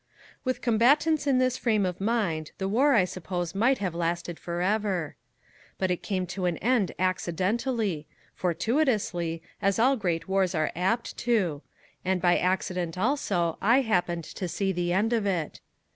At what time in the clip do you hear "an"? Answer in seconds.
6.45-6.57